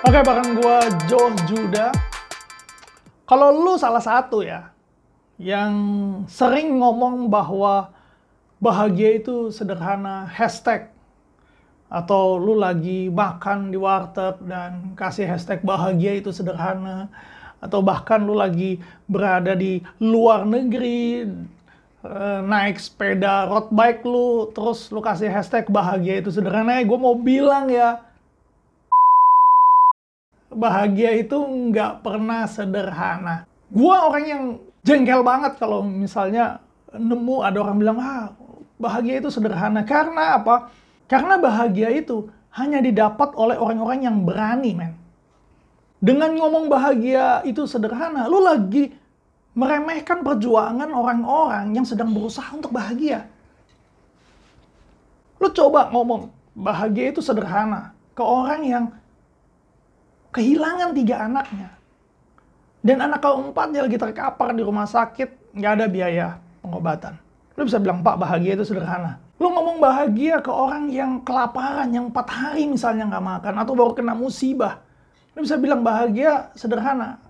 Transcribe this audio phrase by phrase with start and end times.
[0.00, 0.76] Oke, bareng gue
[1.12, 1.92] Joe Juda.
[3.28, 4.72] Kalau lu salah satu ya,
[5.36, 5.76] yang
[6.24, 7.92] sering ngomong bahwa
[8.64, 10.88] bahagia itu sederhana, hashtag.
[11.92, 17.12] Atau lu lagi makan di warteg dan kasih hashtag bahagia itu sederhana.
[17.60, 21.28] Atau bahkan lu lagi berada di luar negeri,
[22.08, 26.80] eh, naik sepeda road bike lu, terus lu kasih hashtag bahagia itu sederhana.
[26.80, 28.00] Eh, gue mau bilang ya,
[30.50, 33.46] bahagia itu nggak pernah sederhana.
[33.70, 34.42] Gua orang yang
[34.82, 36.58] jengkel banget kalau misalnya
[36.90, 38.34] nemu ada orang bilang, ah
[38.82, 39.86] bahagia itu sederhana.
[39.86, 40.74] Karena apa?
[41.06, 44.92] Karena bahagia itu hanya didapat oleh orang-orang yang berani, men.
[46.00, 48.90] Dengan ngomong bahagia itu sederhana, lu lagi
[49.54, 53.28] meremehkan perjuangan orang-orang yang sedang berusaha untuk bahagia.
[55.36, 58.84] Lu coba ngomong bahagia itu sederhana ke orang yang
[60.34, 61.70] kehilangan tiga anaknya.
[62.80, 66.26] Dan anak keempatnya lagi terkapar di rumah sakit, nggak ada biaya
[66.64, 67.20] pengobatan.
[67.60, 69.20] Lu bisa bilang, Pak, bahagia itu sederhana.
[69.36, 73.92] Lu ngomong bahagia ke orang yang kelaparan, yang empat hari misalnya nggak makan, atau baru
[73.92, 74.80] kena musibah.
[75.36, 77.20] Lu bisa bilang bahagia sederhana.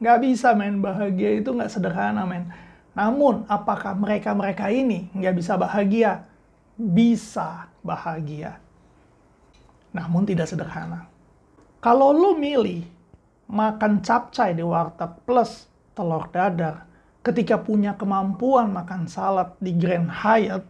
[0.00, 0.80] Nggak bisa, men.
[0.80, 2.48] Bahagia itu nggak sederhana, men.
[2.96, 6.24] Namun, apakah mereka-mereka ini nggak bisa bahagia?
[6.76, 8.56] Bisa bahagia.
[9.92, 11.08] Namun tidak sederhana.
[11.86, 12.82] Kalau lu milih
[13.46, 16.82] makan capcay di warteg plus telur dadar
[17.22, 20.66] ketika punya kemampuan makan salad di Grand Hyatt,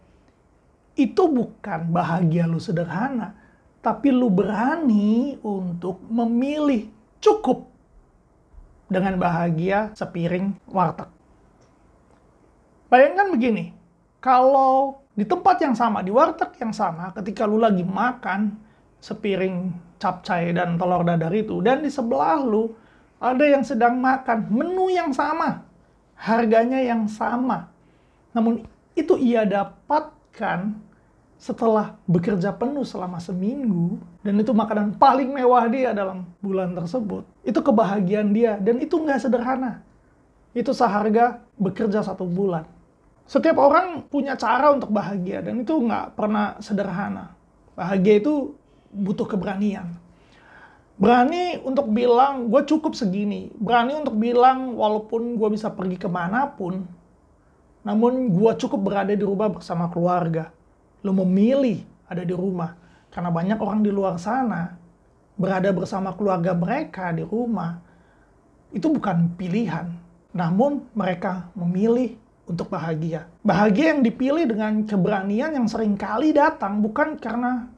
[0.93, 3.33] itu bukan bahagia lu sederhana,
[3.81, 7.65] tapi lu berani untuk memilih cukup
[8.93, 11.09] dengan bahagia sepiring warteg.
[12.93, 13.73] Bayangkan begini,
[14.21, 18.53] kalau di tempat yang sama, di warteg yang sama, ketika lu lagi makan,
[19.01, 22.73] sepiring capcay dan telur dadar itu dan di sebelah lu
[23.17, 24.49] ada yang sedang makan.
[24.53, 25.67] Menu yang sama
[26.17, 27.69] harganya yang sama.
[28.33, 28.65] Namun
[28.97, 30.73] itu ia dapatkan
[31.37, 37.29] setelah bekerja penuh selama seminggu dan itu makanan paling mewah dia dalam bulan tersebut.
[37.45, 39.85] Itu kebahagiaan dia dan itu nggak sederhana.
[40.57, 42.65] Itu seharga bekerja satu bulan.
[43.29, 47.37] Setiap orang punya cara untuk bahagia dan itu nggak pernah sederhana.
[47.77, 48.57] Bahagia itu
[48.93, 49.97] butuh keberanian.
[50.97, 53.53] Berani untuk bilang, gue cukup segini.
[53.61, 56.89] Berani untuk bilang, walaupun gue bisa pergi ke mana pun,
[57.85, 60.49] namun gue cukup berada di rumah bersama keluarga.
[61.05, 62.75] Lo memilih ada di rumah.
[63.13, 64.75] Karena banyak orang di luar sana,
[65.37, 67.77] berada bersama keluarga mereka di rumah,
[68.73, 69.93] itu bukan pilihan.
[70.33, 72.17] Namun mereka memilih
[72.49, 73.29] untuk bahagia.
[73.45, 77.69] Bahagia yang dipilih dengan keberanian yang sering kali datang bukan karena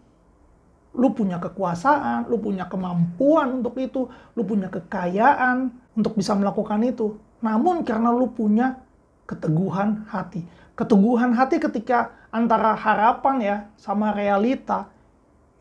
[0.99, 7.15] lu punya kekuasaan, lu punya kemampuan untuk itu, lu punya kekayaan untuk bisa melakukan itu.
[7.39, 8.83] Namun karena lu punya
[9.31, 10.43] keteguhan hati.
[10.75, 14.91] Keteguhan hati ketika antara harapan ya sama realita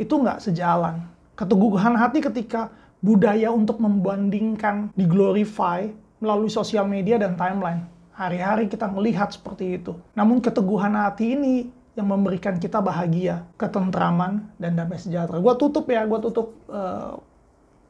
[0.01, 1.05] itu nggak sejalan.
[1.37, 5.85] Keteguhan hati ketika budaya untuk membandingkan diglorify
[6.17, 7.85] melalui sosial media dan timeline.
[8.17, 9.93] Hari-hari kita melihat seperti itu.
[10.17, 15.41] Namun keteguhan hati ini yang memberikan kita bahagia, ketentraman, dan damai sejahtera.
[15.41, 17.17] Gue tutup ya, gue tutup uh,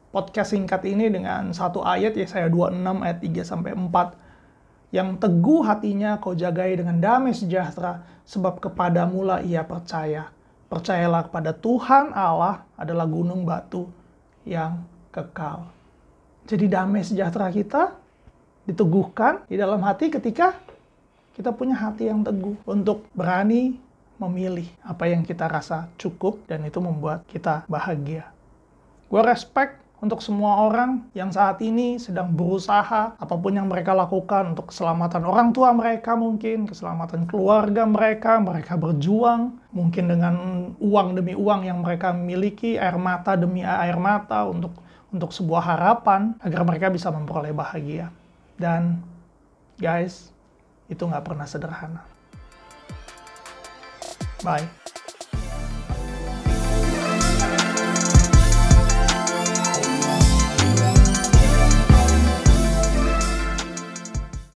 [0.08, 5.60] podcast singkat ini dengan satu ayat ya saya 26 ayat 3 sampai 4 yang teguh
[5.68, 10.32] hatinya kau jagai dengan damai sejahtera sebab kepada mula ia percaya.
[10.72, 13.92] Percayalah kepada Tuhan Allah adalah gunung batu
[14.48, 15.68] yang kekal.
[16.48, 17.92] Jadi damai sejahtera kita
[18.64, 20.56] diteguhkan di dalam hati ketika
[21.36, 23.87] kita punya hati yang teguh untuk berani
[24.18, 28.30] memilih apa yang kita rasa cukup dan itu membuat kita bahagia.
[29.08, 34.54] Gue respect untuk semua orang yang saat ini sedang berusaha apa pun yang mereka lakukan
[34.54, 40.34] untuk keselamatan orang tua mereka mungkin, keselamatan keluarga mereka, mereka berjuang mungkin dengan
[40.78, 44.70] uang demi uang yang mereka miliki, air mata demi air mata untuk
[45.10, 48.12] untuk sebuah harapan agar mereka bisa memperoleh bahagia.
[48.54, 49.02] Dan
[49.80, 50.30] guys,
[50.86, 52.17] itu nggak pernah sederhana.
[54.42, 54.68] Bye.